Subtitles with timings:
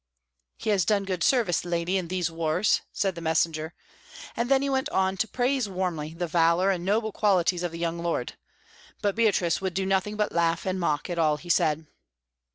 [0.57, 3.75] "He has done good service, lady, in these wars," said the messenger;
[4.35, 7.77] and then he went on to praise warmly the valour and noble qualities of the
[7.77, 8.33] young lord;
[9.03, 11.85] but Beatrice would do nothing but laugh and mock at all he said.